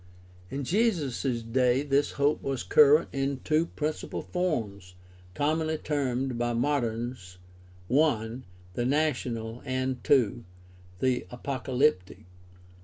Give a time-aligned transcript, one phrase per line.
[0.49, 4.95] In Jesus' day this hope was current in two principal forms
[5.35, 7.37] commonly termed by moderns
[7.87, 8.39] (i)
[8.73, 10.43] the national and (2)
[11.01, 12.25] the apocalyptic.